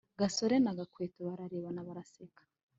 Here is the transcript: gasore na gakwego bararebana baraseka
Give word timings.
gasore 0.19 0.55
na 0.61 0.71
gakwego 0.77 1.19
bararebana 1.27 1.81
baraseka 1.87 2.41